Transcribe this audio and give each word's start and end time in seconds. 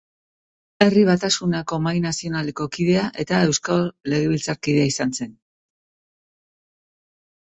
Herri 0.83 1.01
Batasunako 1.07 1.77
Mahai 1.87 1.99
Nazionaleko 2.05 2.65
kidea 2.77 3.03
eta 3.23 3.41
Eusko 3.49 3.77
Legebiltzarkidea 4.13 4.89
izan 4.93 5.13
zen. 5.21 5.35